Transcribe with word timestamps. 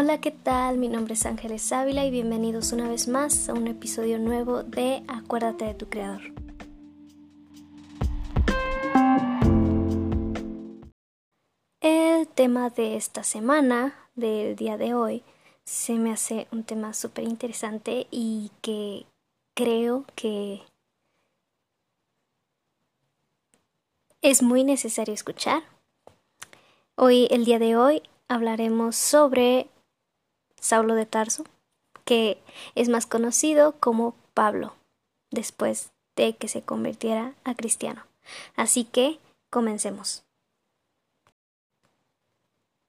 Hola, 0.00 0.20
¿qué 0.20 0.30
tal? 0.30 0.78
Mi 0.78 0.86
nombre 0.86 1.14
es 1.14 1.26
Ángeles 1.26 1.72
Ávila 1.72 2.04
y 2.04 2.12
bienvenidos 2.12 2.70
una 2.70 2.88
vez 2.88 3.08
más 3.08 3.48
a 3.48 3.52
un 3.52 3.66
episodio 3.66 4.20
nuevo 4.20 4.62
de 4.62 5.02
Acuérdate 5.08 5.64
de 5.64 5.74
tu 5.74 5.88
Creador. 5.88 6.22
El 11.80 12.28
tema 12.28 12.70
de 12.70 12.94
esta 12.94 13.24
semana, 13.24 13.96
del 14.14 14.54
día 14.54 14.76
de 14.76 14.94
hoy, 14.94 15.24
se 15.64 15.94
me 15.94 16.12
hace 16.12 16.46
un 16.52 16.62
tema 16.62 16.94
súper 16.94 17.24
interesante 17.24 18.06
y 18.12 18.52
que 18.62 19.04
creo 19.56 20.04
que 20.14 20.62
es 24.22 24.44
muy 24.44 24.62
necesario 24.62 25.12
escuchar. 25.12 25.64
Hoy, 26.94 27.26
el 27.32 27.44
día 27.44 27.58
de 27.58 27.76
hoy, 27.76 28.00
hablaremos 28.28 28.94
sobre 28.94 29.68
Saulo 30.60 30.94
de 30.94 31.06
Tarso, 31.06 31.44
que 32.04 32.40
es 32.74 32.88
más 32.88 33.06
conocido 33.06 33.76
como 33.80 34.14
Pablo, 34.34 34.74
después 35.30 35.90
de 36.16 36.36
que 36.36 36.48
se 36.48 36.62
convirtiera 36.62 37.34
a 37.44 37.54
cristiano. 37.54 38.04
Así 38.56 38.84
que 38.84 39.18
comencemos. 39.50 40.24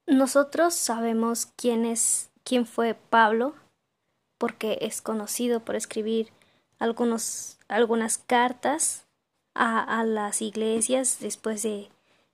Nosotros 0.08 0.74
sabemos 0.74 1.48
quién 1.56 1.86
es 1.86 2.30
quién 2.44 2.66
fue 2.66 2.96
Pablo, 2.96 3.54
porque 4.40 4.80
es 4.82 5.02
conocido 5.02 5.60
por 5.60 5.76
escribir 5.76 6.32
algunos, 6.80 7.60
algunas 7.68 8.18
cartas 8.18 9.06
a, 9.54 10.00
a 10.00 10.04
las 10.04 10.42
iglesias 10.42 11.18
después 11.20 11.62
de 11.62 11.90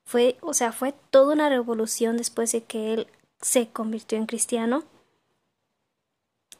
fue, 0.05 0.37
o 0.41 0.53
sea, 0.53 0.71
fue 0.71 0.93
toda 1.09 1.33
una 1.33 1.49
revolución 1.49 2.15
después 2.15 2.51
de 2.51 2.63
que 2.63 2.93
él 2.93 3.07
se 3.41 3.67
convirtió 3.67 4.17
en 4.17 4.27
cristiano 4.27 4.83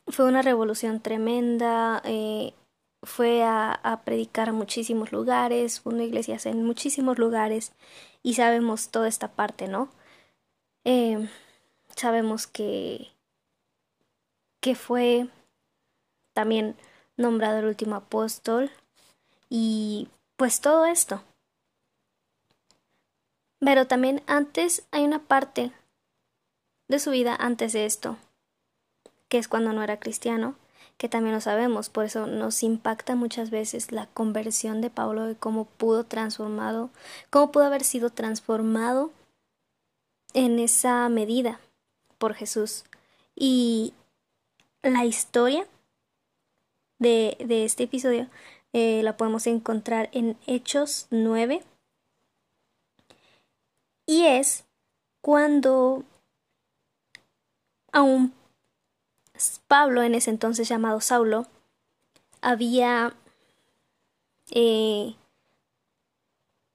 fue 0.08 0.26
una 0.26 0.42
revolución 0.42 1.00
tremenda, 1.00 2.02
eh, 2.06 2.54
fue 3.04 3.44
a, 3.44 4.02
predicar 4.04 4.50
a 4.50 4.54
muchísimos 4.54 5.12
lugares, 5.12 5.82
una 5.84 6.04
iglesia 6.04 6.38
en 6.46 6.64
muchísimos 6.64 7.18
lugares 7.18 7.74
y 8.24 8.34
sabemos 8.36 8.90
toda 8.90 9.08
esta 9.08 9.30
parte, 9.30 9.68
¿no? 9.68 9.90
Eh, 10.84 11.28
sabemos 11.96 12.48
que, 12.48 13.12
que 14.62 14.76
fue 14.76 15.28
también 16.34 16.76
nombrado 17.18 17.60
el 17.60 17.66
último 17.66 17.96
apóstol 17.96 18.72
y 19.50 20.10
pues 20.36 20.62
todo 20.62 20.86
esto. 20.86 21.24
Pero 23.60 23.88
también 23.88 24.22
antes 24.28 24.86
hay 24.92 25.06
una 25.06 25.20
parte 25.20 25.72
de 26.88 27.00
su 27.00 27.12
vida 27.12 27.36
antes 27.36 27.74
de 27.74 27.86
esto, 27.86 28.18
que 29.30 29.38
es 29.38 29.48
cuando 29.48 29.74
no 29.74 29.84
era 29.84 30.00
cristiano, 30.00 30.56
que 30.98 31.10
también 31.10 31.36
lo 31.36 31.42
sabemos, 31.42 31.90
por 31.90 32.06
eso 32.06 32.26
nos 32.26 32.64
impacta 32.64 33.16
muchas 33.16 33.50
veces 33.50 33.92
la 33.92 34.08
conversión 34.08 34.82
de 34.82 34.90
Pablo 34.90 35.30
y 35.30 35.36
cómo 35.36 35.66
pudo 35.66 36.06
transformado, 36.06 36.90
cómo 37.30 37.52
pudo 37.52 37.66
haber 37.66 37.84
sido 37.84 38.10
transformado 38.10 39.12
en 40.34 40.60
esa 40.60 41.08
medida 41.10 41.60
por 42.18 42.34
Jesús. 42.34 42.86
Y 43.36 43.94
la 44.84 45.06
historia 45.06 45.68
de, 47.00 47.38
de 47.46 47.66
este 47.66 47.84
episodio 47.84 48.30
eh, 48.74 49.02
la 49.04 49.16
podemos 49.16 49.48
encontrar 49.48 50.10
en 50.12 50.38
Hechos 50.48 51.08
9 51.10 51.64
y 54.06 54.26
es 54.26 54.66
cuando 55.22 56.04
aún 57.92 58.34
Pablo, 59.68 60.04
en 60.04 60.16
ese 60.16 60.30
entonces 60.30 60.68
llamado 60.68 61.02
Saulo, 61.02 61.48
había, 62.42 63.14
eh, 64.52 65.16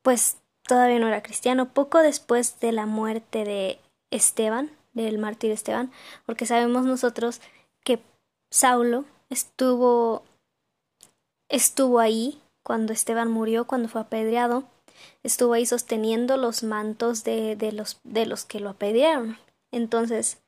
pues 0.03 0.39
todavía 0.67 0.99
no 0.99 1.09
era 1.09 1.23
cristiano, 1.23 1.73
poco 1.73 1.99
después 1.99 2.61
de 2.61 2.73
la 2.73 2.87
muerte 2.87 3.45
de 3.45 3.81
Esteban, 4.11 4.71
del 4.93 5.19
mártir 5.19 5.53
Esteban, 5.53 5.91
porque 6.27 6.47
sabemos 6.47 6.85
nosotros 6.85 7.41
que 7.85 8.03
Saulo 8.51 9.05
estuvo, 9.29 10.25
estuvo 11.49 12.01
ahí 12.01 12.41
cuando 12.63 12.93
Esteban 12.93 13.31
murió, 13.31 13.67
cuando 13.67 13.89
fue 13.89 14.01
apedreado, 14.01 14.65
estuvo 15.23 15.55
ahí 15.55 15.67
sosteniendo 15.67 16.37
los 16.37 16.63
mantos 16.63 17.25
de, 17.25 17.57
de, 17.57 17.73
los, 17.73 18.01
de 18.05 18.27
los 18.27 18.45
que 18.45 18.61
lo 18.61 18.71
apedrearon. 18.71 19.39
Entonces, 19.71 20.39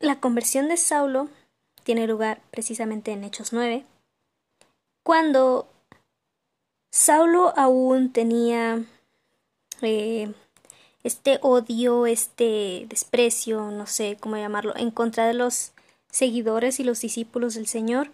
la 0.00 0.20
conversión 0.20 0.68
de 0.68 0.76
Saulo 0.76 1.28
tiene 1.84 2.06
lugar 2.06 2.40
precisamente 2.50 3.12
en 3.12 3.24
Hechos 3.24 3.52
9, 3.52 3.84
cuando 5.02 5.68
Saulo 6.90 7.52
aún 7.56 8.12
tenía 8.12 8.84
eh, 9.82 10.32
este 11.04 11.38
odio, 11.42 12.06
este 12.06 12.86
desprecio, 12.88 13.70
no 13.70 13.86
sé 13.86 14.16
cómo 14.18 14.36
llamarlo, 14.36 14.74
en 14.76 14.90
contra 14.90 15.26
de 15.26 15.34
los 15.34 15.72
seguidores 16.10 16.80
y 16.80 16.84
los 16.84 17.00
discípulos 17.00 17.54
del 17.54 17.68
Señor. 17.68 18.10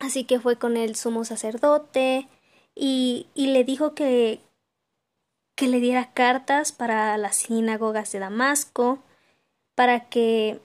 Así 0.00 0.24
que 0.24 0.40
fue 0.40 0.56
con 0.56 0.76
el 0.76 0.96
sumo 0.96 1.24
sacerdote 1.24 2.26
y, 2.74 3.28
y 3.34 3.46
le 3.48 3.62
dijo 3.62 3.94
que, 3.94 4.40
que 5.54 5.68
le 5.68 5.78
diera 5.78 6.12
cartas 6.12 6.72
para 6.72 7.16
las 7.16 7.36
sinagogas 7.36 8.10
de 8.10 8.18
Damasco, 8.18 8.98
para 9.76 10.08
que 10.08 10.60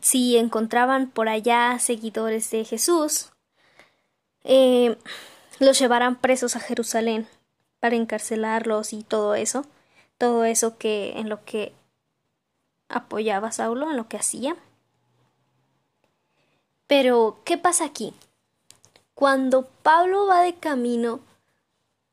si 0.00 0.36
encontraban 0.36 1.10
por 1.10 1.28
allá 1.28 1.78
seguidores 1.78 2.50
de 2.50 2.64
Jesús, 2.64 3.30
eh, 4.44 4.96
los 5.58 5.78
llevaran 5.78 6.16
presos 6.16 6.56
a 6.56 6.60
Jerusalén 6.60 7.26
para 7.80 7.96
encarcelarlos 7.96 8.92
y 8.92 9.02
todo 9.02 9.34
eso, 9.34 9.64
todo 10.18 10.44
eso 10.44 10.78
que 10.78 11.12
en 11.18 11.28
lo 11.28 11.44
que 11.44 11.72
apoyaba 12.88 13.52
Saulo, 13.52 13.90
en 13.90 13.96
lo 13.96 14.08
que 14.08 14.16
hacía. 14.16 14.56
Pero, 16.86 17.40
¿qué 17.44 17.56
pasa 17.56 17.84
aquí? 17.84 18.12
Cuando 19.14 19.68
Pablo 19.82 20.26
va 20.26 20.40
de 20.42 20.54
camino 20.54 21.20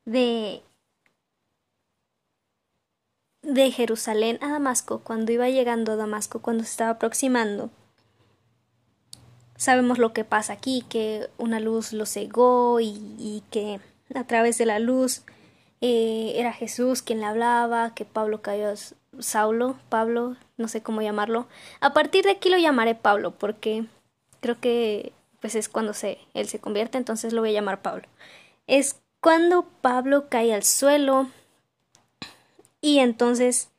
de 0.04 0.62
de 3.48 3.70
Jerusalén 3.70 4.38
a 4.42 4.50
Damasco, 4.50 5.00
cuando 5.00 5.32
iba 5.32 5.48
llegando 5.48 5.92
a 5.92 5.96
Damasco, 5.96 6.40
cuando 6.40 6.64
se 6.64 6.70
estaba 6.70 6.90
aproximando, 6.90 7.70
sabemos 9.56 9.98
lo 9.98 10.12
que 10.12 10.24
pasa 10.24 10.52
aquí, 10.52 10.84
que 10.90 11.28
una 11.38 11.58
luz 11.58 11.94
lo 11.94 12.04
cegó 12.04 12.78
y, 12.80 13.42
que 13.50 13.80
a 14.14 14.24
través 14.24 14.58
de 14.58 14.66
la 14.66 14.78
luz 14.78 15.22
eh, 15.80 16.34
era 16.36 16.52
Jesús 16.52 17.00
quien 17.00 17.20
le 17.20 17.26
hablaba, 17.26 17.94
que 17.94 18.04
Pablo 18.04 18.42
cayó 18.42 18.68
Saulo, 19.18 19.78
Pablo, 19.88 20.36
no 20.58 20.68
sé 20.68 20.82
cómo 20.82 21.00
llamarlo. 21.00 21.48
A 21.80 21.94
partir 21.94 22.24
de 22.24 22.32
aquí 22.32 22.50
lo 22.50 22.58
llamaré 22.58 22.94
Pablo, 22.94 23.30
porque 23.30 23.86
creo 24.40 24.60
que 24.60 25.12
pues 25.40 25.54
es 25.54 25.70
cuando 25.70 25.94
se, 25.94 26.18
él 26.34 26.48
se 26.48 26.58
convierte, 26.58 26.98
entonces 26.98 27.32
lo 27.32 27.40
voy 27.40 27.50
a 27.50 27.54
llamar 27.54 27.80
Pablo. 27.80 28.06
Es 28.66 29.00
cuando 29.20 29.64
Pablo 29.80 30.28
cae 30.28 30.52
al 30.52 30.64
suelo, 30.64 31.28
y 32.80 32.98
entonces, 32.98 33.70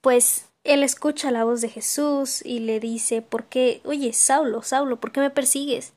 pues 0.00 0.50
él 0.64 0.82
escucha 0.82 1.30
la 1.30 1.44
voz 1.44 1.60
de 1.60 1.68
Jesús 1.68 2.44
y 2.44 2.60
le 2.60 2.80
dice, 2.80 3.22
¿por 3.22 3.44
qué? 3.46 3.80
Oye, 3.84 4.12
Saulo, 4.12 4.62
Saulo, 4.62 5.00
¿por 5.00 5.12
qué 5.12 5.20
me 5.20 5.30
persigues? 5.30 5.94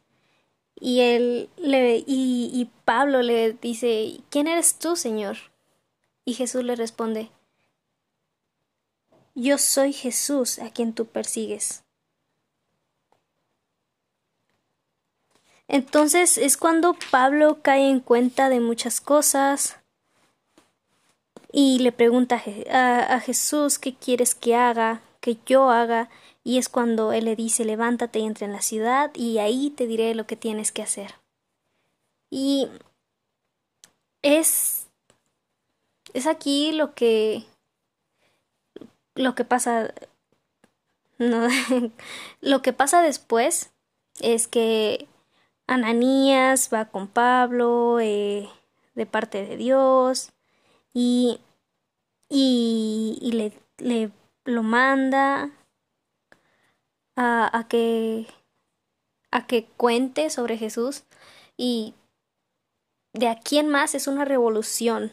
Y 0.76 1.02
él 1.02 1.50
le, 1.58 1.98
y, 1.98 2.50
y 2.54 2.70
Pablo 2.86 3.22
le 3.22 3.54
dice, 3.54 4.22
¿quién 4.30 4.48
eres 4.48 4.80
tú, 4.80 4.96
Señor? 4.96 5.38
Y 6.26 6.34
Jesús 6.34 6.64
le 6.64 6.76
responde, 6.76 7.30
Yo 9.36 9.58
soy 9.58 9.94
Jesús 9.94 10.60
a 10.60 10.72
quien 10.72 10.94
tú 10.94 11.06
persigues. 11.06 11.84
Entonces 15.68 16.38
es 16.38 16.58
cuando 16.58 16.96
Pablo 17.12 17.62
cae 17.62 17.90
en 17.90 18.00
cuenta 18.00 18.50
de 18.50 18.60
muchas 18.60 19.02
cosas, 19.02 19.83
y 21.56 21.78
le 21.80 21.92
pregunta 21.92 22.42
a, 22.72 23.20
Jesús 23.20 23.78
qué 23.78 23.94
quieres 23.94 24.34
que 24.34 24.56
haga, 24.56 25.02
que 25.22 25.38
yo 25.46 25.70
haga, 25.70 26.10
y 26.44 26.58
es 26.58 26.68
cuando 26.68 27.14
él 27.14 27.26
le 27.26 27.36
dice 27.36 27.64
levántate 27.64 28.20
y 28.20 28.26
entra 28.26 28.48
en 28.48 28.54
la 28.54 28.62
ciudad 28.62 29.12
y 29.14 29.38
ahí 29.38 29.70
te 29.70 29.86
diré 29.86 30.16
lo 30.16 30.26
que 30.26 30.36
tienes 30.36 30.72
que 30.72 30.82
hacer. 30.82 31.14
Y 32.32 32.68
es 34.24 34.88
es 36.14 36.26
aquí 36.28 36.72
lo 36.72 36.96
que 36.96 37.44
lo 39.14 39.36
que 39.36 39.46
pasa 39.46 39.94
no, 41.20 41.48
lo 42.42 42.62
que 42.64 42.74
pasa 42.74 43.04
después 43.04 43.72
es 44.22 44.48
que 44.48 45.08
Ananías 45.68 46.72
va 46.74 46.86
con 46.86 47.08
Pablo 47.08 48.00
eh, 48.00 48.50
de 48.96 49.06
parte 49.06 49.46
de 49.46 49.56
Dios 49.56 50.33
y 50.94 51.40
y, 52.36 53.20
y 53.22 53.32
le, 53.34 53.54
le, 53.78 54.12
lo 54.46 54.64
manda 54.64 55.52
a, 57.16 57.58
a, 57.58 57.68
que 57.68 58.26
a 59.30 59.46
que 59.46 59.66
cuente 59.78 60.32
sobre 60.32 60.58
Jesús 60.58 61.04
y 61.58 61.94
de 63.14 63.28
aquí 63.28 63.60
en 63.60 63.70
más 63.70 63.94
es 63.94 64.08
una 64.08 64.26
revolución. 64.26 65.12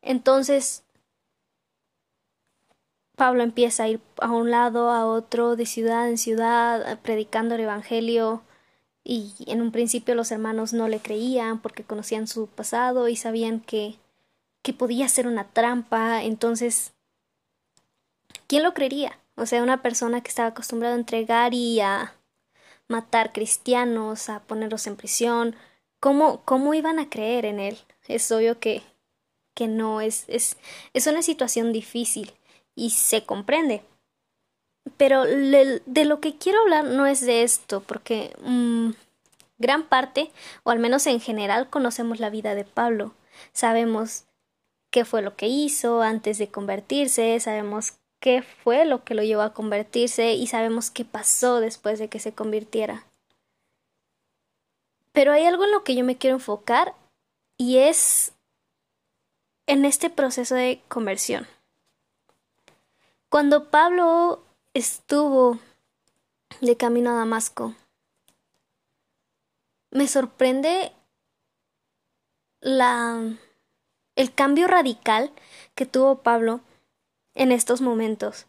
Entonces 0.00 0.84
Pablo 3.14 3.42
empieza 3.42 3.82
a 3.82 3.88
ir 3.88 4.00
a 4.22 4.30
un 4.30 4.50
lado, 4.50 4.90
a 4.90 5.04
otro, 5.04 5.54
de 5.54 5.66
ciudad 5.66 6.08
en 6.08 6.16
ciudad, 6.16 6.98
predicando 7.02 7.56
el 7.56 7.60
Evangelio, 7.60 8.42
y 9.04 9.32
en 9.46 9.62
un 9.62 9.72
principio 9.72 10.14
los 10.14 10.30
hermanos 10.30 10.72
no 10.72 10.88
le 10.88 11.00
creían 11.00 11.60
porque 11.60 11.84
conocían 11.84 12.26
su 12.26 12.46
pasado 12.46 13.08
y 13.08 13.16
sabían 13.16 13.60
que, 13.60 13.96
que 14.62 14.72
podía 14.72 15.08
ser 15.08 15.26
una 15.26 15.48
trampa, 15.48 16.22
entonces, 16.22 16.92
¿quién 18.46 18.62
lo 18.62 18.74
creería? 18.74 19.18
O 19.36 19.46
sea, 19.46 19.62
una 19.62 19.82
persona 19.82 20.20
que 20.20 20.28
estaba 20.28 20.48
acostumbrada 20.50 20.94
a 20.94 20.98
entregar 20.98 21.54
y 21.54 21.80
a 21.80 22.14
matar 22.88 23.32
cristianos, 23.32 24.28
a 24.28 24.40
ponerlos 24.40 24.86
en 24.86 24.96
prisión, 24.96 25.56
¿cómo, 26.00 26.42
cómo 26.44 26.74
iban 26.74 26.98
a 26.98 27.08
creer 27.08 27.46
en 27.46 27.60
él? 27.60 27.78
Es 28.06 28.30
obvio 28.32 28.58
que, 28.58 28.82
que 29.54 29.68
no, 29.68 30.00
es, 30.00 30.24
es, 30.28 30.56
es 30.92 31.06
una 31.06 31.22
situación 31.22 31.72
difícil 31.72 32.32
y 32.74 32.90
se 32.90 33.24
comprende. 33.24 33.82
Pero 35.00 35.24
de 35.24 36.04
lo 36.04 36.20
que 36.20 36.36
quiero 36.36 36.60
hablar 36.60 36.84
no 36.84 37.06
es 37.06 37.24
de 37.24 37.42
esto, 37.42 37.80
porque 37.80 38.36
mmm, 38.42 38.90
gran 39.56 39.84
parte, 39.84 40.30
o 40.62 40.70
al 40.70 40.78
menos 40.78 41.06
en 41.06 41.20
general, 41.20 41.70
conocemos 41.70 42.20
la 42.20 42.28
vida 42.28 42.54
de 42.54 42.66
Pablo. 42.66 43.14
Sabemos 43.54 44.24
qué 44.90 45.06
fue 45.06 45.22
lo 45.22 45.36
que 45.36 45.46
hizo 45.46 46.02
antes 46.02 46.36
de 46.36 46.48
convertirse, 46.48 47.40
sabemos 47.40 47.94
qué 48.20 48.42
fue 48.42 48.84
lo 48.84 49.02
que 49.02 49.14
lo 49.14 49.22
llevó 49.22 49.40
a 49.40 49.54
convertirse 49.54 50.34
y 50.34 50.46
sabemos 50.48 50.90
qué 50.90 51.06
pasó 51.06 51.60
después 51.60 51.98
de 51.98 52.10
que 52.10 52.20
se 52.20 52.34
convirtiera. 52.34 53.06
Pero 55.12 55.32
hay 55.32 55.46
algo 55.46 55.64
en 55.64 55.72
lo 55.72 55.82
que 55.82 55.94
yo 55.94 56.04
me 56.04 56.18
quiero 56.18 56.36
enfocar 56.36 56.94
y 57.56 57.78
es 57.78 58.32
en 59.66 59.86
este 59.86 60.10
proceso 60.10 60.54
de 60.54 60.82
conversión. 60.88 61.46
Cuando 63.30 63.70
Pablo 63.70 64.44
estuvo 64.74 65.58
de 66.60 66.76
camino 66.76 67.10
a 67.10 67.14
Damasco, 67.14 67.74
me 69.90 70.06
sorprende 70.06 70.92
la 72.60 73.36
el 74.16 74.34
cambio 74.34 74.66
radical 74.66 75.32
que 75.74 75.86
tuvo 75.86 76.22
Pablo 76.22 76.60
en 77.34 77.52
estos 77.52 77.80
momentos. 77.80 78.46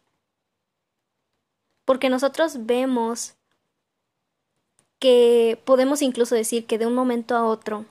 Porque 1.86 2.10
nosotros 2.10 2.66
vemos 2.66 3.36
que 5.00 5.62
podemos 5.66 6.02
incluso 6.02 6.36
decir 6.36 6.68
que 6.68 6.78
de 6.78 6.86
un 6.86 6.94
momento 6.94 7.36
a 7.36 7.46
otro 7.46 7.86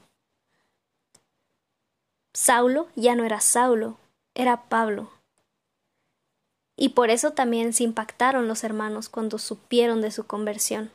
Saulo 2.32 2.88
ya 2.94 3.16
no 3.16 3.24
era 3.24 3.40
Saulo, 3.40 3.98
era 4.34 4.68
Pablo. 4.68 5.10
Y 6.80 6.88
por 6.88 7.10
eso 7.10 7.32
también 7.32 7.74
se 7.74 7.84
impactaron 7.84 8.48
los 8.48 8.64
hermanos 8.64 9.10
cuando 9.10 9.36
supieron 9.36 10.00
de 10.00 10.10
su 10.10 10.26
conversión. 10.26 10.90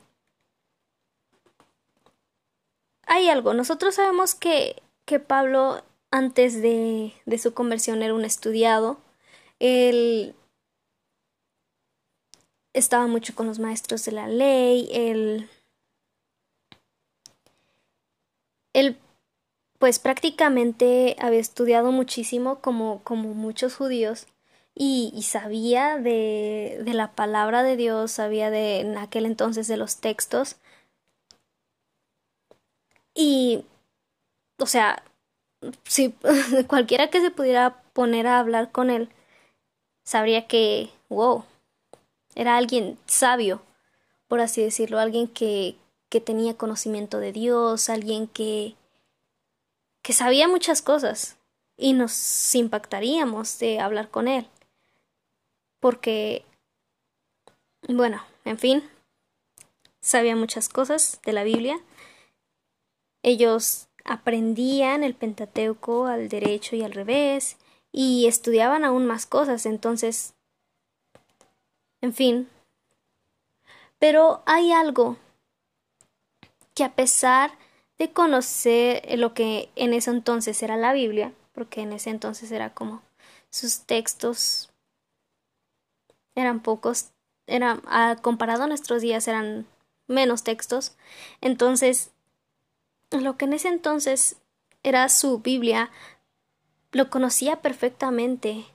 Hay 3.05 3.29
algo, 3.29 3.53
nosotros 3.53 3.93
sabemos 3.93 4.33
que, 4.33 4.81
que 5.05 5.19
Pablo 5.19 5.83
antes 6.09 6.59
de, 6.59 7.13
de 7.27 7.37
su 7.37 7.53
conversión 7.53 8.01
era 8.01 8.15
un 8.15 8.25
estudiado, 8.25 8.97
él 9.59 10.33
estaba 12.73 13.05
mucho 13.05 13.35
con 13.35 13.45
los 13.45 13.59
maestros 13.59 14.03
de 14.05 14.11
la 14.11 14.27
ley, 14.27 14.89
él, 14.91 15.47
él 18.73 18.97
pues 19.77 19.99
prácticamente 19.99 21.15
había 21.19 21.39
estudiado 21.39 21.91
muchísimo 21.91 22.59
como, 22.59 23.03
como 23.03 23.35
muchos 23.35 23.75
judíos 23.75 24.25
y, 24.75 25.11
y 25.15 25.23
sabía 25.23 25.97
de, 25.97 26.81
de, 26.83 26.93
la 26.93 27.13
palabra 27.13 27.63
de 27.63 27.77
Dios, 27.77 28.11
sabía 28.11 28.49
de 28.51 28.81
en 28.81 28.97
aquel 28.97 29.25
entonces 29.25 29.67
de 29.67 29.77
los 29.77 29.97
textos 29.97 30.57
y 33.13 33.65
o 34.59 34.65
sea, 34.65 35.03
si 35.85 36.13
cualquiera 36.67 37.09
que 37.09 37.21
se 37.21 37.31
pudiera 37.31 37.81
poner 37.93 38.27
a 38.27 38.39
hablar 38.39 38.71
con 38.71 38.89
él 38.89 39.09
sabría 40.05 40.47
que, 40.47 40.89
wow, 41.09 41.43
era 42.35 42.55
alguien 42.55 42.97
sabio, 43.07 43.61
por 44.27 44.39
así 44.39 44.61
decirlo, 44.61 44.99
alguien 44.99 45.27
que, 45.27 45.75
que 46.09 46.21
tenía 46.21 46.55
conocimiento 46.55 47.19
de 47.19 47.31
Dios, 47.31 47.89
alguien 47.89 48.27
que, 48.27 48.75
que 50.01 50.13
sabía 50.13 50.47
muchas 50.47 50.81
cosas 50.81 51.37
y 51.75 51.93
nos 51.93 52.55
impactaríamos 52.55 53.59
de 53.59 53.79
hablar 53.79 54.09
con 54.09 54.27
él. 54.27 54.47
Porque, 55.85 56.43
bueno, 57.87 58.23
en 58.43 58.57
fin, 58.57 58.89
sabía 60.01 60.35
muchas 60.35 60.67
cosas 60.67 61.19
de 61.23 61.31
la 61.31 61.43
Biblia. 61.43 61.79
Ellos 63.21 63.87
aprendían 64.03 65.03
el 65.03 65.13
Pentateuco 65.13 66.07
al 66.07 66.27
derecho 66.27 66.75
y 66.75 66.81
al 66.81 66.91
revés, 66.91 67.57
y 67.91 68.25
estudiaban 68.25 68.83
aún 68.83 69.05
más 69.05 69.27
cosas, 69.27 69.67
entonces, 69.67 70.33
en 72.01 72.15
fin. 72.15 72.49
Pero 73.99 74.41
hay 74.47 74.71
algo 74.71 75.17
que 76.73 76.83
a 76.83 76.95
pesar 76.95 77.59
de 77.99 78.11
conocer 78.11 79.19
lo 79.19 79.35
que 79.35 79.69
en 79.75 79.93
ese 79.93 80.09
entonces 80.09 80.63
era 80.63 80.77
la 80.77 80.93
Biblia, 80.93 81.31
porque 81.53 81.81
en 81.81 81.93
ese 81.93 82.09
entonces 82.09 82.51
era 82.51 82.73
como 82.73 83.03
sus 83.51 83.81
textos 83.81 84.71
eran 86.35 86.61
pocos, 86.61 87.11
eran 87.47 87.81
comparado 88.21 88.63
a 88.63 88.67
nuestros 88.67 89.01
días 89.01 89.27
eran 89.27 89.65
menos 90.07 90.43
textos, 90.43 90.95
entonces 91.41 92.11
lo 93.11 93.37
que 93.37 93.45
en 93.45 93.53
ese 93.53 93.69
entonces 93.69 94.37
era 94.83 95.09
su 95.09 95.39
Biblia 95.39 95.89
lo 96.91 97.09
conocía 97.09 97.61
perfectamente. 97.61 98.65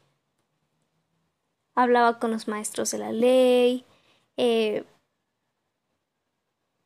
Hablaba 1.74 2.18
con 2.18 2.30
los 2.30 2.48
maestros 2.48 2.90
de 2.90 2.98
la 2.98 3.12
ley, 3.12 3.84
eh, 4.36 4.84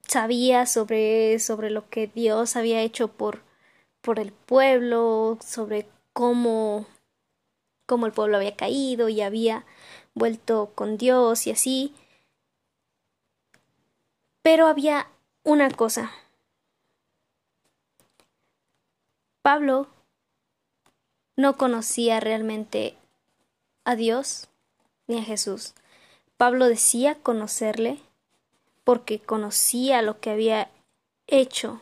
sabía 0.07 0.67
sobre, 0.67 1.39
sobre 1.39 1.71
lo 1.71 1.89
que 1.89 2.07
Dios 2.07 2.57
había 2.57 2.83
hecho 2.83 3.09
por, 3.09 3.43
por 4.01 4.21
el 4.21 4.33
pueblo, 4.33 5.39
sobre 5.45 5.89
cómo, 6.13 6.87
cómo 7.87 8.07
el 8.07 8.13
pueblo 8.13 8.37
había 8.37 8.55
caído 8.55 9.09
y 9.09 9.21
había 9.23 9.65
vuelto 10.15 10.73
con 10.75 10.97
Dios 10.97 11.47
y 11.47 11.51
así. 11.51 11.95
Pero 14.43 14.67
había 14.67 15.09
una 15.43 15.71
cosa. 15.71 16.13
Pablo 19.43 19.89
no 21.37 21.57
conocía 21.57 22.21
realmente 22.21 22.97
a 23.85 23.97
Dios 23.97 24.49
ni 25.07 25.19
a 25.19 25.23
Jesús. 25.23 25.75
Pablo 26.37 26.67
decía 26.67 27.17
conocerle 27.17 28.01
porque 28.85 29.21
conocía 29.21 30.03
lo 30.03 30.21
que 30.21 30.31
había 30.31 30.71
hecho 31.27 31.81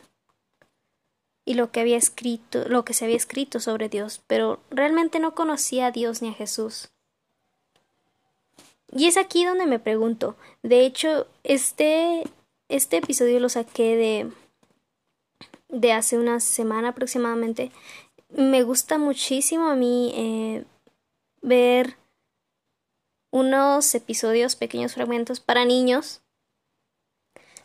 y 1.45 1.55
lo 1.55 1.73
que 1.73 1.81
había 1.81 1.97
escrito, 1.97 2.69
lo 2.69 2.85
que 2.85 2.95
se 2.95 3.05
había 3.05 3.17
escrito 3.17 3.59
sobre 3.61 3.89
Dios, 3.89 4.23
pero 4.27 4.61
realmente 4.71 5.19
no 5.19 5.35
conocía 5.35 5.87
a 5.87 5.91
Dios 5.91 6.23
ni 6.23 6.29
a 6.29 6.35
Jesús. 6.35 6.92
Y 8.95 9.07
es 9.07 9.17
aquí 9.17 9.45
donde 9.45 9.67
me 9.67 9.79
pregunto. 9.79 10.37
De 10.63 10.85
hecho, 10.85 11.27
este, 11.45 12.25
este 12.69 12.99
episodio 12.99 13.41
lo 13.41 13.49
saqué 13.49 13.97
de, 13.97 14.31
de 15.69 15.93
hace 15.93 16.19
una 16.19 16.41
semana 16.41 16.89
aproximadamente 16.89 17.73
me 18.33 18.63
gusta 18.63 18.99
muchísimo 18.99 19.69
a 19.69 19.75
mí 19.75 20.13
eh, 20.15 20.65
ver 21.43 21.97
unos 23.31 23.95
episodios, 23.95 24.57
pequeños 24.57 24.95
fragmentos 24.95 25.41
para 25.41 25.65
niños 25.65 26.21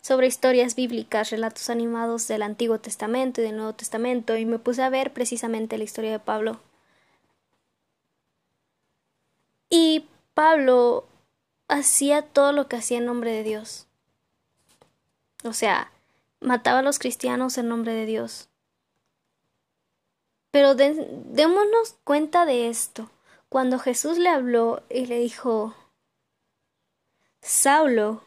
sobre 0.01 0.27
historias 0.27 0.75
bíblicas, 0.75 1.31
relatos 1.31 1.69
animados 1.69 2.27
del 2.27 2.41
Antiguo 2.41 2.79
Testamento 2.79 3.41
y 3.41 3.45
del 3.45 3.57
Nuevo 3.57 3.73
Testamento 3.73 4.37
y 4.37 4.45
me 4.45 4.59
puse 4.59 4.81
a 4.81 4.89
ver 4.89 5.11
precisamente 5.11 5.77
la 5.77 5.83
historia 5.83 6.11
de 6.11 6.19
Pablo. 6.19 6.59
Y 9.69 10.05
Pablo 10.33 11.05
hacía 11.67 12.21
todo 12.21 12.51
lo 12.51 12.67
que 12.67 12.77
hacía 12.77 12.97
en 12.97 13.05
nombre 13.05 13.31
de 13.31 13.43
Dios. 13.43 13.87
O 15.43 15.53
sea, 15.53 15.91
mataba 16.39 16.79
a 16.79 16.83
los 16.83 16.99
cristianos 16.99 17.57
en 17.57 17.67
nombre 17.67 17.93
de 17.93 18.05
Dios 18.05 18.49
Pero 20.51 20.75
démonos 20.75 21.95
cuenta 22.03 22.45
de 22.45 22.69
esto. 22.69 23.09
Cuando 23.49 23.79
Jesús 23.79 24.17
le 24.17 24.29
habló 24.29 24.83
y 24.89 25.05
le 25.05 25.19
dijo, 25.19 25.73
Saulo, 27.41 28.23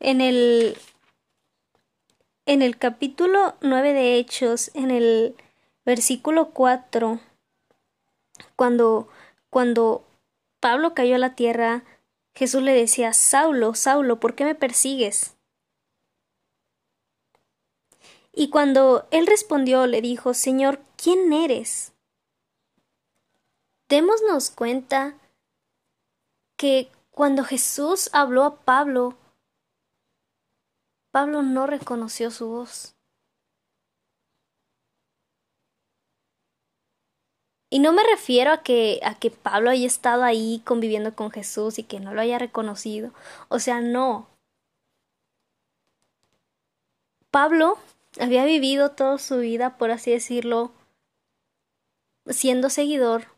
en 0.00 0.20
el, 0.20 0.76
en 2.46 2.62
el 2.62 2.76
capítulo 2.76 3.54
9 3.60 3.92
de 3.92 4.16
Hechos, 4.16 4.70
en 4.74 4.90
el 4.90 5.36
versículo 5.84 6.50
4, 6.50 7.20
cuando, 8.56 9.08
cuando 9.50 10.04
Pablo 10.62 10.94
cayó 10.94 11.16
a 11.16 11.18
la 11.18 11.34
tierra, 11.34 11.82
Jesús 12.36 12.62
le 12.62 12.72
decía, 12.72 13.12
Saulo, 13.14 13.74
Saulo, 13.74 14.20
¿por 14.20 14.36
qué 14.36 14.44
me 14.44 14.54
persigues? 14.54 15.36
Y 18.32 18.48
cuando 18.48 19.08
él 19.10 19.26
respondió, 19.26 19.88
le 19.88 20.00
dijo, 20.00 20.34
Señor, 20.34 20.80
¿quién 20.96 21.32
eres? 21.32 21.94
Démonos 23.88 24.50
cuenta 24.50 25.18
que 26.56 26.92
cuando 27.10 27.42
Jesús 27.42 28.08
habló 28.12 28.44
a 28.44 28.60
Pablo, 28.60 29.18
Pablo 31.10 31.42
no 31.42 31.66
reconoció 31.66 32.30
su 32.30 32.46
voz. 32.46 32.94
Y 37.72 37.78
no 37.78 37.94
me 37.94 38.02
refiero 38.04 38.52
a 38.52 38.62
que, 38.62 39.00
a 39.02 39.14
que 39.14 39.30
Pablo 39.30 39.70
haya 39.70 39.86
estado 39.86 40.24
ahí 40.24 40.60
conviviendo 40.62 41.16
con 41.16 41.30
Jesús 41.30 41.78
y 41.78 41.84
que 41.84 42.00
no 42.00 42.12
lo 42.12 42.20
haya 42.20 42.38
reconocido. 42.38 43.14
O 43.48 43.60
sea, 43.60 43.80
no. 43.80 44.28
Pablo 47.30 47.78
había 48.20 48.44
vivido 48.44 48.90
toda 48.90 49.16
su 49.16 49.38
vida, 49.38 49.78
por 49.78 49.90
así 49.90 50.10
decirlo, 50.10 50.70
siendo 52.26 52.68
seguidor 52.68 53.28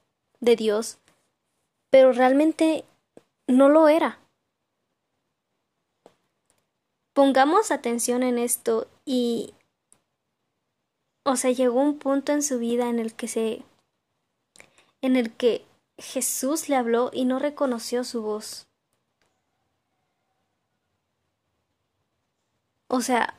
de 0.41 0.57
Dios, 0.57 0.99
pero 1.91 2.13
realmente 2.13 2.85
no 3.47 3.69
lo 3.69 3.87
era. 3.87 4.19
Pongamos 7.13 7.71
atención 7.71 8.25
en 8.25 8.39
esto 8.39 8.89
y... 9.05 9.55
O 11.23 11.37
sea, 11.37 11.53
llegó 11.53 11.81
un 11.81 12.01
punto 12.01 12.33
en 12.33 12.43
su 12.43 12.59
vida 12.59 12.91
en 12.91 12.99
el 12.99 13.15
que 13.15 13.29
se... 13.29 13.63
en 15.05 15.17
el 15.17 15.35
que 15.35 15.67
Jesús 15.99 16.71
le 16.71 16.77
habló 16.77 17.11
y 17.13 17.27
no 17.27 17.39
reconoció 17.39 18.05
su 18.05 18.23
voz. 18.23 18.67
O 22.89 23.03
sea, 23.03 23.35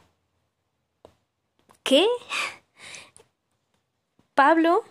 ¿qué? 1.81 2.05
Pablo 4.35 4.83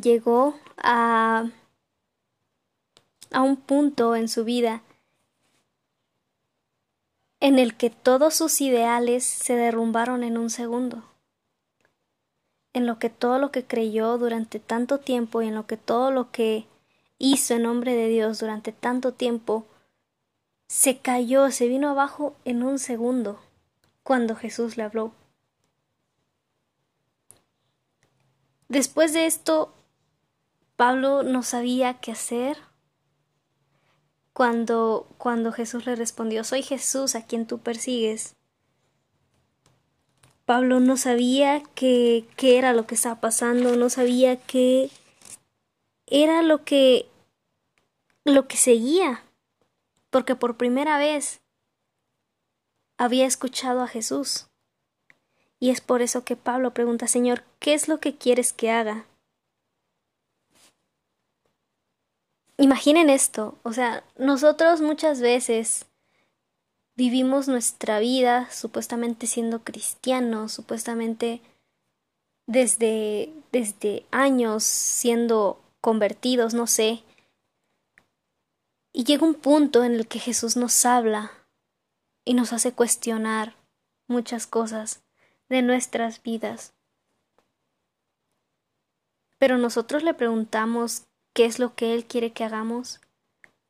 llegó 0.00 0.54
a, 0.76 1.50
a 3.32 3.42
un 3.42 3.56
punto 3.56 4.14
en 4.14 4.28
su 4.28 4.44
vida 4.44 4.84
en 7.40 7.58
el 7.58 7.76
que 7.76 7.90
todos 7.90 8.34
sus 8.34 8.60
ideales 8.60 9.24
se 9.24 9.56
derrumbaron 9.56 10.22
en 10.22 10.38
un 10.38 10.50
segundo, 10.50 11.02
en 12.78 12.86
lo 12.86 12.98
que 12.98 13.10
todo 13.10 13.38
lo 13.38 13.52
que 13.52 13.64
creyó 13.64 14.16
durante 14.16 14.58
tanto 14.58 14.98
tiempo 14.98 15.42
y 15.42 15.48
en 15.48 15.54
lo 15.54 15.66
que 15.66 15.76
todo 15.76 16.10
lo 16.10 16.30
que 16.30 16.66
hizo 17.18 17.54
en 17.54 17.64
nombre 17.64 17.94
de 17.94 18.08
Dios 18.08 18.38
durante 18.38 18.72
tanto 18.72 19.12
tiempo 19.12 19.66
se 20.68 20.98
cayó, 20.98 21.50
se 21.50 21.66
vino 21.68 21.90
abajo 21.90 22.36
en 22.44 22.62
un 22.62 22.78
segundo 22.78 23.40
cuando 24.02 24.36
Jesús 24.36 24.76
le 24.76 24.84
habló. 24.84 25.12
Después 28.68 29.12
de 29.12 29.26
esto, 29.26 29.74
Pablo 30.76 31.22
no 31.22 31.42
sabía 31.42 31.94
qué 31.94 32.12
hacer. 32.12 32.58
Cuando, 34.32 35.08
cuando 35.18 35.50
Jesús 35.50 35.84
le 35.86 35.96
respondió, 35.96 36.44
soy 36.44 36.62
Jesús 36.62 37.16
a 37.16 37.26
quien 37.26 37.46
tú 37.46 37.58
persigues. 37.58 38.36
Pablo 40.48 40.80
no 40.80 40.96
sabía 40.96 41.62
qué, 41.74 42.24
era 42.40 42.72
lo 42.72 42.86
que 42.86 42.94
estaba 42.94 43.20
pasando, 43.20 43.76
no 43.76 43.90
sabía 43.90 44.36
qué 44.36 44.90
era 46.06 46.40
lo 46.40 46.64
que 46.64 47.06
lo 48.24 48.48
que 48.48 48.56
seguía, 48.56 49.22
porque 50.08 50.36
por 50.36 50.56
primera 50.56 50.96
vez 50.96 51.42
había 52.96 53.26
escuchado 53.26 53.82
a 53.82 53.88
Jesús. 53.88 54.46
Y 55.60 55.68
es 55.68 55.82
por 55.82 56.00
eso 56.00 56.24
que 56.24 56.34
Pablo 56.34 56.72
pregunta, 56.72 57.08
Señor, 57.08 57.44
¿qué 57.58 57.74
es 57.74 57.86
lo 57.86 58.00
que 58.00 58.16
quieres 58.16 58.54
que 58.54 58.70
haga? 58.70 59.04
Imaginen 62.56 63.10
esto, 63.10 63.58
o 63.64 63.74
sea, 63.74 64.02
nosotros 64.16 64.80
muchas 64.80 65.20
veces 65.20 65.87
vivimos 66.98 67.46
nuestra 67.46 68.00
vida 68.00 68.50
supuestamente 68.50 69.28
siendo 69.28 69.62
cristianos, 69.62 70.50
supuestamente 70.50 71.40
desde, 72.48 73.32
desde 73.52 74.04
años 74.10 74.64
siendo 74.64 75.62
convertidos, 75.80 76.54
no 76.54 76.66
sé. 76.66 77.04
Y 78.92 79.04
llega 79.04 79.24
un 79.24 79.36
punto 79.36 79.84
en 79.84 79.94
el 79.94 80.08
que 80.08 80.18
Jesús 80.18 80.56
nos 80.56 80.84
habla 80.84 81.30
y 82.24 82.34
nos 82.34 82.52
hace 82.52 82.72
cuestionar 82.72 83.54
muchas 84.08 84.48
cosas 84.48 85.00
de 85.48 85.62
nuestras 85.62 86.20
vidas. 86.20 86.74
Pero 89.38 89.56
nosotros 89.56 90.02
le 90.02 90.14
preguntamos 90.14 91.04
qué 91.32 91.44
es 91.44 91.60
lo 91.60 91.76
que 91.76 91.94
Él 91.94 92.06
quiere 92.06 92.32
que 92.32 92.42
hagamos. 92.42 93.00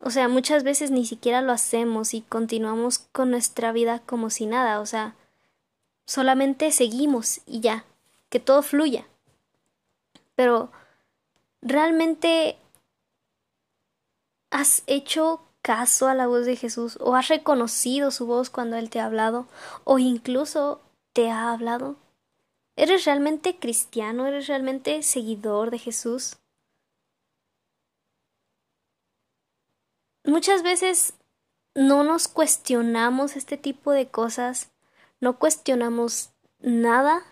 O 0.00 0.10
sea, 0.10 0.28
muchas 0.28 0.62
veces 0.62 0.90
ni 0.90 1.04
siquiera 1.04 1.42
lo 1.42 1.52
hacemos 1.52 2.14
y 2.14 2.22
continuamos 2.22 3.00
con 3.12 3.30
nuestra 3.30 3.72
vida 3.72 4.00
como 4.00 4.30
si 4.30 4.46
nada, 4.46 4.80
o 4.80 4.86
sea, 4.86 5.14
solamente 6.06 6.70
seguimos 6.70 7.40
y 7.46 7.60
ya, 7.60 7.84
que 8.28 8.40
todo 8.40 8.62
fluya. 8.62 9.06
Pero, 10.36 10.70
¿realmente 11.62 12.56
has 14.50 14.82
hecho 14.86 15.42
caso 15.62 16.06
a 16.06 16.14
la 16.14 16.26
voz 16.26 16.46
de 16.46 16.56
Jesús 16.56 16.96
o 17.00 17.16
has 17.16 17.28
reconocido 17.28 18.10
su 18.10 18.26
voz 18.26 18.50
cuando 18.50 18.76
Él 18.76 18.90
te 18.90 19.00
ha 19.00 19.06
hablado 19.06 19.48
o 19.84 19.98
incluso 19.98 20.80
te 21.12 21.30
ha 21.30 21.52
hablado? 21.52 21.96
¿Eres 22.76 23.04
realmente 23.04 23.58
cristiano? 23.58 24.28
¿Eres 24.28 24.46
realmente 24.46 25.02
seguidor 25.02 25.72
de 25.72 25.78
Jesús? 25.80 26.36
Muchas 30.28 30.62
veces 30.62 31.14
no 31.74 32.04
nos 32.04 32.28
cuestionamos 32.28 33.34
este 33.34 33.56
tipo 33.56 33.92
de 33.92 34.08
cosas, 34.08 34.68
no 35.22 35.38
cuestionamos 35.38 36.28
nada, 36.60 37.22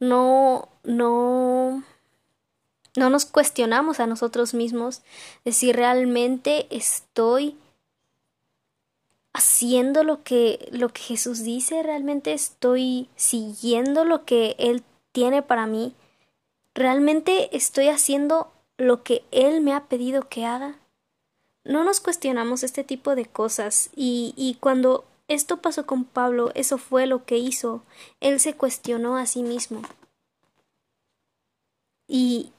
no, 0.00 0.68
no, 0.82 1.82
no 2.94 3.08
nos 3.08 3.24
cuestionamos 3.24 4.00
a 4.00 4.06
nosotros 4.06 4.52
mismos 4.52 5.00
de 5.46 5.52
si 5.52 5.72
realmente 5.72 6.66
estoy 6.68 7.56
haciendo 9.32 10.04
lo 10.04 10.22
que, 10.22 10.68
lo 10.72 10.90
que 10.90 11.00
Jesús 11.00 11.42
dice, 11.42 11.82
realmente 11.82 12.34
estoy 12.34 13.08
siguiendo 13.16 14.04
lo 14.04 14.26
que 14.26 14.56
Él 14.58 14.84
tiene 15.12 15.40
para 15.40 15.66
mí, 15.66 15.94
realmente 16.74 17.56
estoy 17.56 17.88
haciendo 17.88 18.52
lo 18.76 19.02
que 19.02 19.24
Él 19.30 19.62
me 19.62 19.72
ha 19.72 19.84
pedido 19.84 20.28
que 20.28 20.44
haga. 20.44 20.83
No 21.64 21.82
nos 21.82 22.00
cuestionamos 22.00 22.62
este 22.62 22.84
tipo 22.84 23.14
de 23.14 23.26
cosas 23.26 23.90
y, 23.96 24.34
y 24.36 24.56
cuando 24.60 25.04
esto 25.28 25.62
pasó 25.62 25.86
con 25.86 26.04
Pablo, 26.04 26.50
eso 26.54 26.76
fue 26.78 27.06
lo 27.06 27.24
que 27.24 27.38
hizo. 27.38 27.82
Él 28.20 28.38
se 28.40 28.54
cuestionó 28.54 29.16
a 29.16 29.26
sí 29.26 29.42
mismo. 29.42 29.82
Y, 32.06 32.52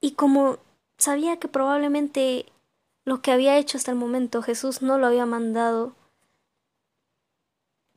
y 0.00 0.12
como 0.12 0.58
sabía 0.96 1.38
que 1.38 1.48
probablemente 1.48 2.46
lo 3.04 3.20
que 3.20 3.32
había 3.32 3.58
hecho 3.58 3.76
hasta 3.76 3.90
el 3.90 3.98
momento 3.98 4.42
Jesús 4.42 4.80
no 4.80 4.98
lo 4.98 5.06
había 5.06 5.26
mandado. 5.26 5.94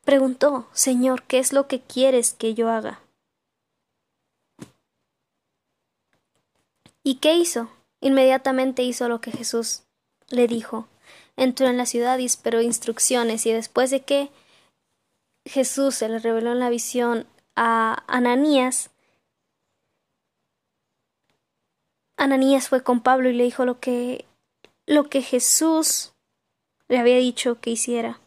Preguntó, 0.03 0.67
Señor, 0.73 1.23
¿qué 1.23 1.39
es 1.39 1.53
lo 1.53 1.67
que 1.67 1.79
quieres 1.79 2.33
que 2.33 2.53
yo 2.53 2.69
haga? 2.69 2.99
¿Y 7.03 7.15
qué 7.15 7.35
hizo? 7.35 7.69
Inmediatamente 8.03 8.83
hizo 8.83 9.07
lo 9.07 9.21
que 9.21 9.31
Jesús 9.31 9.83
le 10.27 10.45
dijo. 10.45 10.89
Entró 11.37 11.67
en 11.67 11.77
la 11.77 11.85
ciudad 11.85 12.19
y 12.19 12.25
esperó 12.25 12.61
instrucciones 12.61 13.45
y 13.45 13.53
después 13.53 13.91
de 13.91 14.01
que 14.01 14.29
Jesús 15.45 15.95
se 15.95 16.09
le 16.09 16.19
reveló 16.19 16.51
en 16.51 16.59
la 16.59 16.69
visión 16.69 17.25
a 17.55 18.03
Ananías, 18.07 18.89
Ananías 22.17 22.67
fue 22.67 22.83
con 22.83 23.01
Pablo 23.01 23.29
y 23.29 23.33
le 23.33 23.45
dijo 23.45 23.63
lo 23.63 23.79
que 23.79 24.25
lo 24.85 25.09
que 25.09 25.21
Jesús 25.21 26.11
le 26.89 26.97
había 26.97 27.17
dicho 27.17 27.61
que 27.61 27.69
hiciera. 27.69 28.19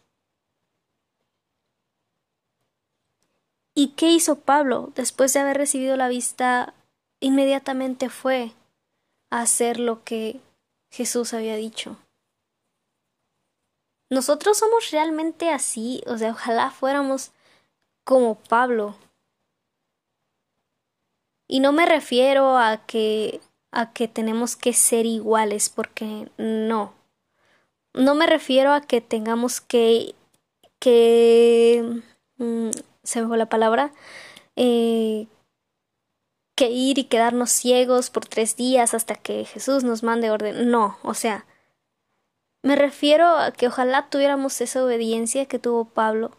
¿Y 3.75 3.89
qué 3.89 4.09
hizo 4.09 4.39
Pablo? 4.39 4.91
Después 4.95 5.33
de 5.33 5.41
haber 5.41 5.57
recibido 5.57 5.95
la 5.97 6.07
vista, 6.07 6.73
inmediatamente 7.19 8.09
fue 8.09 8.53
hacer 9.29 9.79
lo 9.79 10.03
que 10.03 10.39
Jesús 10.89 11.33
había 11.33 11.55
dicho. 11.55 11.97
Nosotros 14.09 14.57
somos 14.57 14.91
realmente 14.91 15.49
así, 15.49 16.01
o 16.07 16.17
sea, 16.17 16.31
ojalá 16.31 16.71
fuéramos 16.71 17.31
como 18.03 18.35
Pablo. 18.35 18.95
Y 21.47 21.59
no 21.59 21.71
me 21.73 21.85
refiero 21.85 22.57
a 22.57 22.85
que 22.85 23.41
a 23.71 23.91
que 23.91 24.07
tenemos 24.07 24.55
que 24.55 24.73
ser 24.73 25.05
iguales, 25.05 25.69
porque 25.69 26.29
no. 26.37 26.93
No 27.93 28.15
me 28.15 28.27
refiero 28.27 28.71
a 28.71 28.81
que 28.81 29.01
tengamos 29.01 29.61
que 29.61 30.15
que 30.79 32.01
mm, 32.37 32.69
se 33.03 33.21
me 33.21 33.27
fue 33.27 33.37
la 33.37 33.47
palabra 33.47 33.91
eh, 34.55 35.27
que 36.57 36.71
ir 36.71 36.97
y 36.97 37.03
quedarnos 37.03 37.51
ciegos 37.51 38.09
por 38.09 38.25
tres 38.25 38.55
días 38.55 38.95
hasta 38.95 39.13
que 39.13 39.45
Jesús 39.45 39.83
nos 39.83 40.01
mande 40.01 40.31
orden. 40.31 40.71
No, 40.71 40.97
o 41.03 41.13
sea, 41.13 41.45
me 42.63 42.75
refiero 42.75 43.27
a 43.27 43.51
que 43.51 43.67
ojalá 43.67 44.09
tuviéramos 44.09 44.59
esa 44.59 44.83
obediencia 44.83 45.45
que 45.45 45.59
tuvo 45.59 45.85
Pablo 45.85 46.31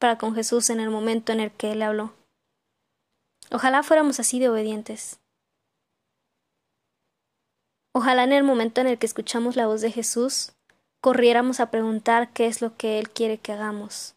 para 0.00 0.18
con 0.18 0.34
Jesús 0.34 0.68
en 0.68 0.80
el 0.80 0.90
momento 0.90 1.30
en 1.30 1.38
el 1.38 1.52
que 1.52 1.70
él 1.70 1.82
habló. 1.82 2.12
Ojalá 3.52 3.84
fuéramos 3.84 4.18
así 4.18 4.40
de 4.40 4.48
obedientes. 4.48 5.20
Ojalá 7.94 8.24
en 8.24 8.32
el 8.32 8.42
momento 8.42 8.80
en 8.80 8.88
el 8.88 8.98
que 8.98 9.06
escuchamos 9.06 9.54
la 9.54 9.68
voz 9.68 9.80
de 9.80 9.92
Jesús, 9.92 10.52
corriéramos 11.00 11.60
a 11.60 11.70
preguntar 11.70 12.32
qué 12.32 12.46
es 12.46 12.62
lo 12.62 12.76
que 12.76 12.98
Él 12.98 13.10
quiere 13.10 13.38
que 13.38 13.52
hagamos. 13.52 14.16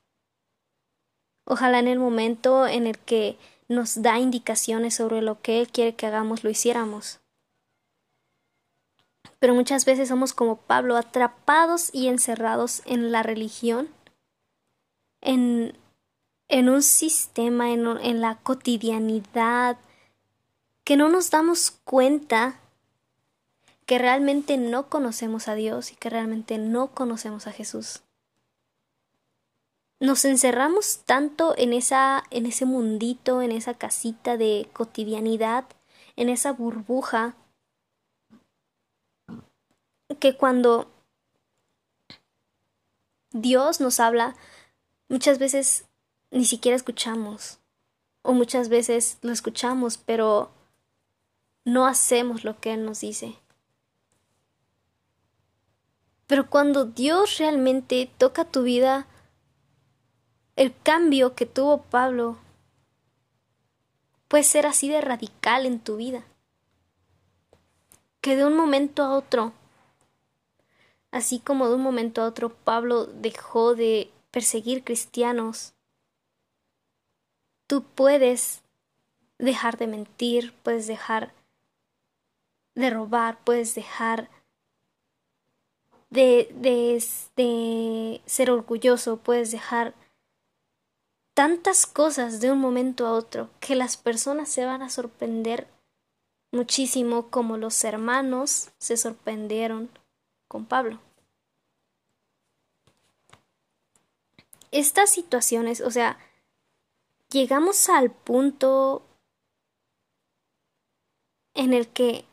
Ojalá 1.45 1.77
en 1.79 1.87
el 1.87 1.99
momento 1.99 2.65
en 2.67 2.87
el 2.87 2.97
que 2.97 3.37
nos 3.67 4.01
da 4.01 4.19
indicaciones 4.19 4.95
sobre 4.95 5.21
lo 5.21 5.41
que 5.41 5.59
Él 5.59 5.67
quiere 5.67 5.95
que 5.95 6.07
hagamos, 6.07 6.43
lo 6.43 6.49
hiciéramos. 6.49 7.19
Pero 9.39 9.55
muchas 9.55 9.85
veces 9.85 10.09
somos 10.09 10.33
como 10.33 10.57
Pablo, 10.57 10.95
atrapados 10.95 11.89
y 11.93 12.07
encerrados 12.07 12.81
en 12.85 13.11
la 13.11 13.23
religión, 13.23 13.89
en, 15.21 15.77
en 16.47 16.69
un 16.69 16.81
sistema, 16.81 17.71
en, 17.71 17.85
en 17.85 18.21
la 18.21 18.35
cotidianidad, 18.35 19.77
que 20.83 20.97
no 20.97 21.09
nos 21.09 21.29
damos 21.29 21.71
cuenta 21.71 22.59
que 23.85 23.97
realmente 23.97 24.57
no 24.57 24.87
conocemos 24.89 25.47
a 25.47 25.55
Dios 25.55 25.91
y 25.91 25.95
que 25.95 26.09
realmente 26.09 26.57
no 26.57 26.87
conocemos 26.91 27.47
a 27.47 27.51
Jesús 27.51 28.01
nos 30.03 30.25
encerramos 30.25 30.99
tanto 31.05 31.57
en 31.57 31.71
esa 31.71 32.25
en 32.29 32.45
ese 32.45 32.65
mundito, 32.65 33.41
en 33.41 33.53
esa 33.53 33.73
casita 33.75 34.35
de 34.35 34.69
cotidianidad, 34.73 35.63
en 36.17 36.27
esa 36.27 36.51
burbuja 36.51 37.37
que 40.19 40.35
cuando 40.35 40.91
Dios 43.31 43.79
nos 43.79 44.01
habla, 44.01 44.35
muchas 45.07 45.39
veces 45.39 45.85
ni 46.31 46.43
siquiera 46.43 46.75
escuchamos 46.75 47.59
o 48.23 48.33
muchas 48.33 48.67
veces 48.67 49.19
lo 49.21 49.31
escuchamos, 49.31 49.97
pero 49.97 50.51
no 51.63 51.87
hacemos 51.87 52.43
lo 52.43 52.59
que 52.59 52.73
Él 52.73 52.83
nos 52.83 52.99
dice. 52.99 53.37
Pero 56.27 56.49
cuando 56.49 56.83
Dios 56.83 57.37
realmente 57.37 58.11
toca 58.17 58.43
tu 58.43 58.63
vida, 58.63 59.07
el 60.55 60.73
cambio 60.83 61.35
que 61.35 61.45
tuvo 61.45 61.81
Pablo 61.81 62.37
puede 64.27 64.43
ser 64.43 64.65
así 64.65 64.89
de 64.89 65.01
radical 65.01 65.65
en 65.65 65.79
tu 65.79 65.97
vida. 65.97 66.23
Que 68.21 68.35
de 68.35 68.45
un 68.45 68.55
momento 68.55 69.03
a 69.03 69.15
otro, 69.15 69.53
así 71.11 71.39
como 71.39 71.67
de 71.67 71.75
un 71.75 71.81
momento 71.81 72.21
a 72.21 72.27
otro 72.27 72.49
Pablo 72.49 73.05
dejó 73.05 73.75
de 73.75 74.11
perseguir 74.31 74.83
cristianos, 74.83 75.73
tú 77.67 77.83
puedes 77.83 78.63
dejar 79.39 79.77
de 79.77 79.87
mentir, 79.87 80.53
puedes 80.63 80.87
dejar 80.87 81.33
de 82.75 82.89
robar, 82.89 83.37
puedes 83.43 83.75
dejar 83.75 84.29
de, 86.09 86.49
de, 86.55 87.03
de 87.35 88.21
ser 88.25 88.49
orgulloso, 88.51 89.17
puedes 89.17 89.51
dejar 89.51 89.93
tantas 91.33 91.85
cosas 91.85 92.39
de 92.39 92.51
un 92.51 92.59
momento 92.59 93.07
a 93.07 93.13
otro 93.13 93.49
que 93.59 93.75
las 93.75 93.97
personas 93.97 94.49
se 94.49 94.65
van 94.65 94.81
a 94.81 94.89
sorprender 94.89 95.67
muchísimo 96.51 97.29
como 97.29 97.57
los 97.57 97.83
hermanos 97.83 98.69
se 98.77 98.97
sorprendieron 98.97 99.89
con 100.47 100.65
Pablo. 100.65 100.99
Estas 104.71 105.09
situaciones, 105.09 105.81
o 105.81 105.91
sea, 105.91 106.17
llegamos 107.29 107.89
al 107.89 108.11
punto 108.11 109.03
en 111.53 111.73
el 111.73 111.87
que 111.87 112.25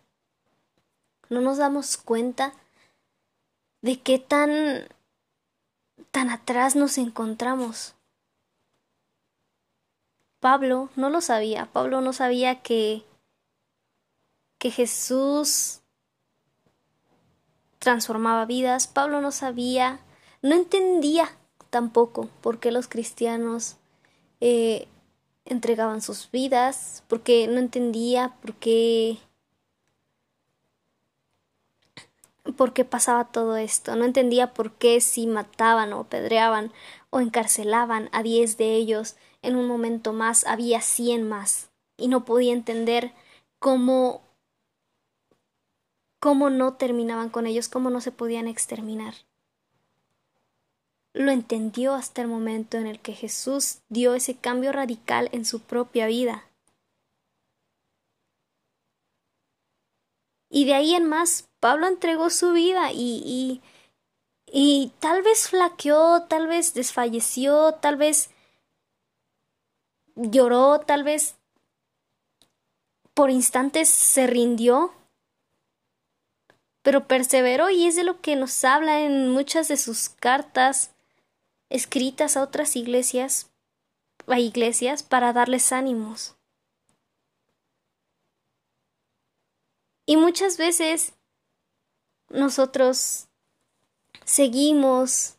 no 1.29 1.41
nos 1.41 1.59
damos 1.59 1.97
cuenta 1.97 2.55
de 3.83 4.01
qué 4.01 4.19
tan 4.19 4.89
tan 6.11 6.31
atrás 6.31 6.77
nos 6.77 6.99
encontramos. 6.99 7.95
Pablo 10.41 10.89
no 10.97 11.11
lo 11.11 11.21
sabía. 11.21 11.67
Pablo 11.67 12.01
no 12.01 12.13
sabía 12.13 12.63
que, 12.63 13.05
que 14.59 14.71
Jesús 14.71 15.81
transformaba 17.79 18.47
vidas. 18.47 18.87
Pablo 18.87 19.21
no 19.21 19.33
sabía, 19.33 20.01
no 20.43 20.55
entendía 20.55 21.31
tampoco 21.69 22.29
por 22.41 22.59
qué 22.59 22.73
los 22.73 22.89
cristianos 22.89 23.77
eh, 24.41 24.89
entregaban 25.45 26.01
sus 26.03 26.31
vidas, 26.31 27.05
porque 27.09 27.47
no 27.47 27.59
entendía 27.59 28.35
por 28.41 28.55
qué 28.55 29.19
por 32.57 32.73
qué 32.73 32.85
pasaba 32.85 33.27
todo 33.27 33.57
esto, 33.57 33.97
no 33.97 34.05
entendía 34.05 34.53
por 34.55 34.73
qué 34.73 35.01
si 35.01 35.27
mataban 35.27 35.93
o 35.93 36.05
pedreaban 36.05 36.73
o 37.11 37.21
encarcelaban 37.21 38.09
a 38.13 38.23
diez 38.23 38.57
de 38.57 38.75
ellos, 38.75 39.17
en 39.43 39.57
un 39.57 39.67
momento 39.67 40.13
más 40.13 40.47
había 40.47 40.81
cien 40.81 41.29
más, 41.29 41.71
y 41.97 42.09
no 42.09 42.25
podía 42.25 42.53
entender 42.53 43.13
cómo 43.59 44.23
cómo 46.21 46.51
no 46.51 46.75
terminaban 46.75 47.31
con 47.31 47.47
ellos, 47.47 47.69
cómo 47.69 47.91
no 47.91 48.01
se 48.01 48.13
podían 48.13 48.47
exterminar. 48.47 49.15
Lo 51.13 51.33
entendió 51.33 51.95
hasta 51.95 52.23
el 52.23 52.29
momento 52.29 52.77
en 52.77 52.87
el 52.87 53.01
que 53.01 53.15
Jesús 53.15 53.79
dio 53.89 54.15
ese 54.15 54.37
cambio 54.37 54.71
radical 54.71 55.29
en 55.33 55.45
su 55.45 55.61
propia 55.61 56.07
vida. 56.07 56.45
Y 60.51 60.67
de 60.67 60.75
ahí 60.75 60.95
en 60.95 61.09
más, 61.09 61.49
Pablo 61.59 61.87
entregó 61.87 62.29
su 62.29 62.53
vida 62.53 62.93
y, 62.93 63.23
y, 63.25 63.63
y 64.47 64.93
tal 65.01 65.23
vez 65.23 65.49
flaqueó, 65.49 66.25
tal 66.29 66.49
vez 66.49 66.75
desfalleció, 66.75 67.75
tal 67.75 67.97
vez 67.97 68.31
lloró, 70.21 70.81
tal 70.81 71.05
vez 71.05 71.37
por 73.15 73.31
instantes 73.31 73.89
se 73.89 74.27
rindió, 74.27 74.93
pero 76.83 77.07
perseveró 77.07 77.71
y 77.71 77.87
es 77.87 77.97
de 77.97 78.05
lo 78.05 78.21
que 78.21 78.37
nos 78.37 78.65
habla 78.65 79.01
en 79.03 79.31
muchas 79.31 79.69
de 79.69 79.77
sus 79.77 80.09
cartas 80.09 80.93
escritas 81.69 82.37
a 82.37 82.43
otras 82.43 82.77
iglesias, 82.77 83.51
a 84.27 84.39
iglesias 84.39 85.03
para 85.03 85.33
darles 85.33 85.73
ánimos. 85.73 86.37
Y 90.07 90.17
muchas 90.17 90.57
veces 90.57 91.13
nosotros 92.31 93.29
seguimos 94.25 95.37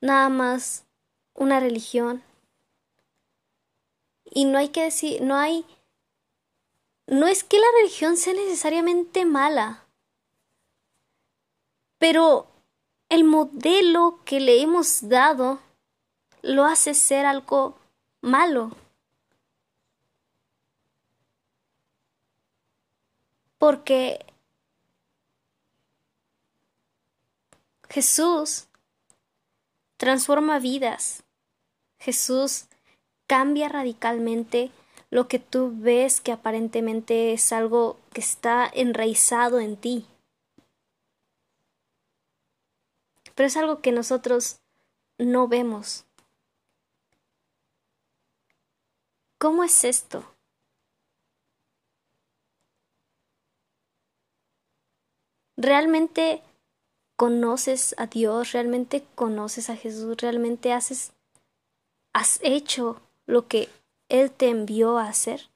nada 0.00 0.28
más 0.28 0.84
una 1.34 1.60
religión 1.60 2.22
y 4.36 4.44
no 4.44 4.58
hay 4.58 4.68
que 4.68 4.82
decir, 4.82 5.22
no 5.22 5.34
hay, 5.34 5.64
no 7.06 7.26
es 7.26 7.42
que 7.42 7.58
la 7.58 7.66
religión 7.78 8.18
sea 8.18 8.34
necesariamente 8.34 9.24
mala, 9.24 9.86
pero 11.96 12.46
el 13.08 13.24
modelo 13.24 14.20
que 14.26 14.40
le 14.40 14.60
hemos 14.60 15.08
dado 15.08 15.58
lo 16.42 16.66
hace 16.66 16.92
ser 16.92 17.24
algo 17.24 17.78
malo. 18.20 18.76
Porque 23.56 24.22
Jesús 27.88 28.66
transforma 29.96 30.58
vidas. 30.58 31.22
Jesús 31.98 32.66
cambia 33.26 33.68
radicalmente 33.68 34.70
lo 35.10 35.28
que 35.28 35.38
tú 35.38 35.72
ves 35.74 36.20
que 36.20 36.32
aparentemente 36.32 37.32
es 37.32 37.52
algo 37.52 37.98
que 38.12 38.20
está 38.20 38.70
enraizado 38.72 39.60
en 39.60 39.76
ti. 39.76 40.06
Pero 43.34 43.46
es 43.46 43.56
algo 43.56 43.80
que 43.80 43.92
nosotros 43.92 44.60
no 45.18 45.46
vemos. 45.48 46.04
¿Cómo 49.38 49.62
es 49.62 49.84
esto? 49.84 50.24
¿Realmente 55.58 56.42
conoces 57.16 57.94
a 57.98 58.06
Dios? 58.06 58.52
¿Realmente 58.52 59.06
conoces 59.14 59.70
a 59.70 59.76
Jesús? 59.76 60.16
¿Realmente 60.18 60.72
haces, 60.72 61.12
has 62.12 62.38
hecho 62.42 63.00
lo 63.26 63.46
que 63.46 63.68
Él 64.08 64.30
te 64.30 64.48
envió 64.48 64.98
a 64.98 65.08
hacer? 65.08 65.50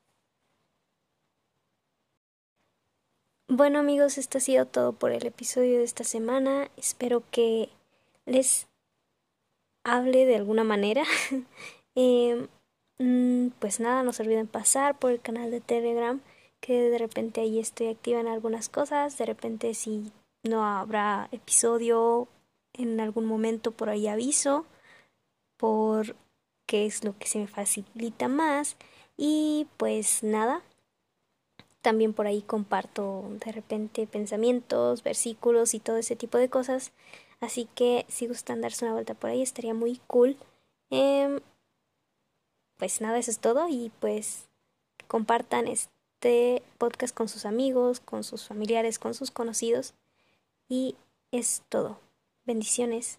Bueno 3.49 3.81
amigos, 3.81 4.19
esto 4.19 4.39
ha 4.39 4.41
sido 4.41 4.67
todo 4.67 4.93
por 4.93 5.11
el 5.11 5.27
episodio 5.27 5.79
de 5.79 5.85
esta 5.85 6.05
semana. 6.05 6.71
Espero 6.77 7.25
que 7.31 7.69
les 8.27 8.69
hable 9.85 10.27
de 10.27 10.37
alguna 10.37 10.63
manera. 10.63 11.05
eh, 11.97 12.49
Mm, 13.01 13.53
pues 13.59 13.81
nada, 13.81 14.03
no 14.03 14.13
se 14.13 14.23
olviden 14.23 14.47
pasar 14.47 14.99
por 14.99 15.11
el 15.11 15.23
canal 15.23 15.51
de 15.51 15.63
Telegram, 15.63 16.21
que 16.61 16.91
de 16.91 16.99
repente 16.99 17.41
ahí 17.41 17.59
estoy 17.59 17.89
activa 17.89 18.21
en 18.21 18.29
algunas 18.29 18.69
cosas, 18.69 19.17
de 19.17 19.25
repente 19.25 19.73
si 19.73 20.13
no 20.43 20.67
habrá 20.67 21.31
episodio 21.33 22.29
en 22.75 23.01
algún 23.01 23.25
momento 23.25 23.73
por 23.73 23.89
ahí 23.89 24.07
aviso, 24.07 24.67
por 25.57 26.15
qué 26.71 26.87
es 26.87 27.03
lo 27.03 27.19
que 27.19 27.27
se 27.27 27.41
me 27.41 27.49
facilita 27.49 28.29
más 28.29 28.77
y 29.17 29.67
pues 29.77 30.23
nada, 30.23 30.63
también 31.83 32.13
por 32.13 32.29
ahí 32.29 32.43
comparto 32.43 33.25
de 33.45 33.51
repente 33.51 34.07
pensamientos, 34.07 35.03
versículos 35.03 35.75
y 35.75 35.81
todo 35.81 35.97
ese 35.97 36.15
tipo 36.15 36.39
de 36.39 36.49
cosas. 36.49 36.93
Así 37.41 37.69
que 37.75 38.07
si 38.09 38.29
gustan 38.29 38.61
darse 38.61 38.85
una 38.85 38.95
vuelta 38.95 39.15
por 39.15 39.31
ahí 39.31 39.43
estaría 39.43 39.75
muy 39.75 40.01
cool. 40.07 40.37
Eh, 40.91 41.41
pues 42.77 43.01
nada, 43.01 43.19
eso 43.19 43.33
es 43.33 43.41
todo 43.41 43.69
y 43.69 43.91
pues 43.99 44.45
compartan 45.09 45.67
este 45.67 46.63
podcast 46.79 47.13
con 47.13 47.29
sus 47.29 47.47
amigos, 47.47 47.99
con 47.99 48.23
sus 48.23 48.47
familiares, 48.47 49.01
con 49.01 49.15
sus 49.15 49.33
conocidos 49.33 49.95
y 50.69 50.95
es 51.33 51.65
todo. 51.69 51.99
Bendiciones. 52.45 53.19